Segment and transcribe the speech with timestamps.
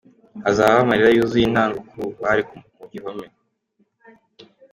[0.43, 2.43] Hazabaho amarira yuzuye intango ku bari
[2.77, 3.27] mu gihome.